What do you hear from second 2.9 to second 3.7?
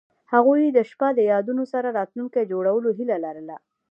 هیله لرله.